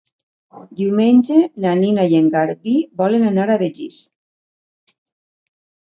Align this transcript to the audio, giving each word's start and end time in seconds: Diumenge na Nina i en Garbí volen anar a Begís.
Diumenge 0.79 1.37
na 1.67 1.75
Nina 1.83 2.07
i 2.15 2.19
en 2.21 2.33
Garbí 2.39 2.75
volen 3.05 3.31
anar 3.35 3.49
a 3.49 3.61
Begís. 3.67 4.05